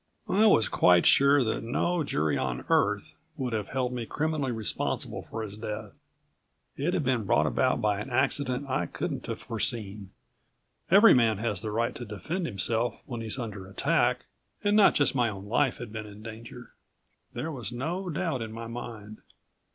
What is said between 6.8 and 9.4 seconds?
had been brought about by an accident I couldn't